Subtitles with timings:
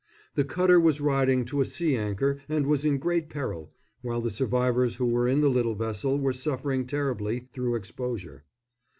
[0.33, 4.31] The cutter was riding to a sea anchor and was in great peril, while the
[4.31, 8.43] survivors who were in the little vessel were suffering terribly through exposure.